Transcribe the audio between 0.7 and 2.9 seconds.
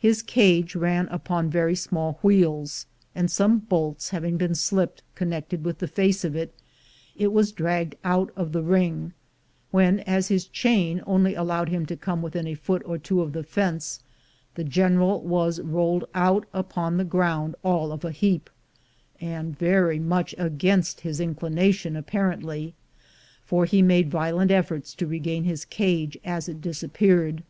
ran upon very small wheels,